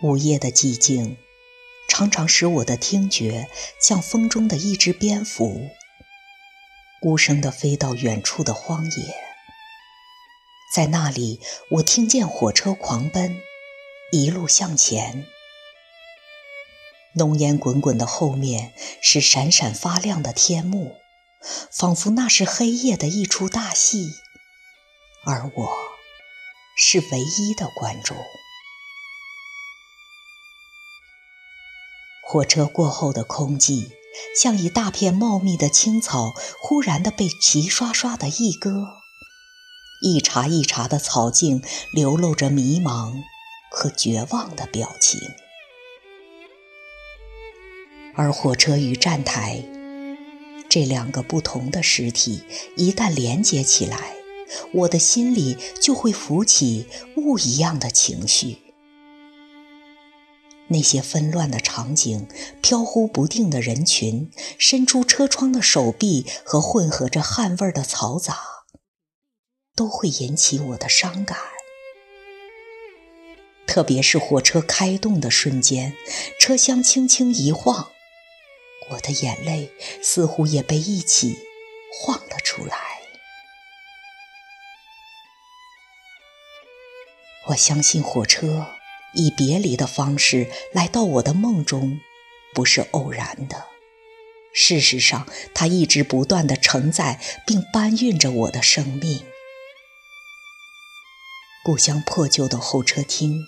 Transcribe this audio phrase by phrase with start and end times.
[0.00, 1.16] 午夜的寂静，
[1.88, 3.48] 常常使我的听觉
[3.80, 5.70] 像风中的一只蝙蝠，
[7.02, 9.14] 无声地飞到远处的荒野。
[10.72, 11.40] 在那里，
[11.72, 13.40] 我听见火车狂奔，
[14.12, 15.26] 一路向前。
[17.14, 18.72] 浓烟滚滚的后面
[19.02, 20.94] 是闪闪发亮的天幕，
[21.72, 24.12] 仿佛那是黑夜的一出大戏，
[25.24, 25.76] 而我
[26.76, 28.16] 是唯一的观众。
[32.30, 33.88] 火车过后的空寂，
[34.38, 38.86] 像一大片茂密的青草，忽然的被齐刷刷的一割，
[40.02, 43.14] 一茬一茬的草茎流露着迷茫
[43.70, 45.18] 和绝望的表情。
[48.14, 49.64] 而火车与站台
[50.68, 52.42] 这两个不同的实体，
[52.76, 54.16] 一旦连接起来，
[54.74, 56.86] 我的心里就会浮起
[57.16, 58.67] 雾一样的情绪。
[60.68, 62.28] 那些纷乱的场景、
[62.62, 68.38] 飘忽不定的人群、伸出车窗的手臂和混合着汗味的嘈杂，
[69.74, 71.38] 都会引起我的伤感。
[73.66, 75.94] 特别是火车开动的瞬间，
[76.38, 77.90] 车厢轻轻一晃，
[78.90, 79.70] 我的眼泪
[80.02, 81.36] 似乎也被一起
[81.92, 82.76] 晃了出来。
[87.48, 88.77] 我相信火车。
[89.18, 92.00] 以别离的方式来到我的梦中，
[92.54, 93.66] 不是偶然的。
[94.54, 99.22] 事实上，它一直不断地承载并搬运着我的生命。
[101.64, 103.44] 故乡破旧的候车厅，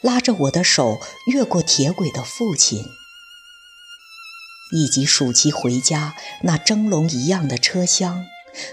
[0.00, 0.98] 拉着我的手
[1.32, 2.82] 越过铁轨的父亲，
[4.72, 8.24] 以及暑期回家那蒸笼一样的车厢，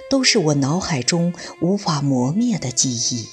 [0.10, 3.28] 都是我脑海中无法磨灭的记忆。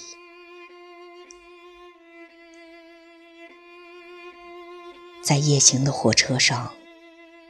[5.25, 6.75] 在夜行的火车上，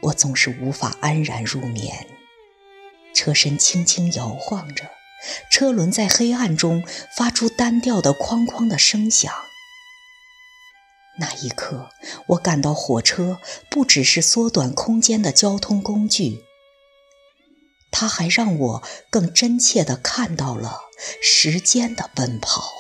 [0.03, 2.07] 我总是无法安然入眠。
[3.15, 4.91] 车身轻轻摇晃着，
[5.51, 6.85] 车轮在黑暗中
[7.17, 9.33] 发出单调的哐哐的声响。
[11.19, 11.91] 那一刻，
[12.29, 13.39] 我感到火车
[13.71, 16.43] 不只是缩短空间的交通工具，
[17.91, 20.81] 它还让我更真切地看到了
[21.23, 22.71] 时间的奔跑。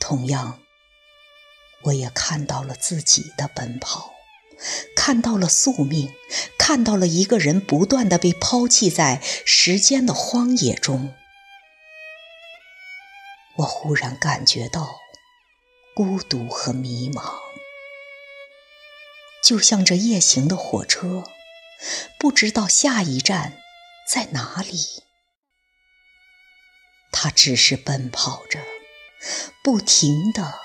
[0.00, 0.63] 同样。
[1.84, 4.14] 我也看到了自己的奔跑，
[4.96, 6.14] 看到了宿命，
[6.58, 11.14] 看到了一个人不断的被抛弃在时间的荒野中。
[13.56, 14.96] 我忽然感觉到
[15.94, 17.34] 孤独和迷茫，
[19.42, 21.24] 就像这夜行的火车，
[22.18, 23.58] 不知道下一站
[24.08, 25.04] 在哪里。
[27.12, 28.58] 它只是奔跑着，
[29.62, 30.63] 不停的。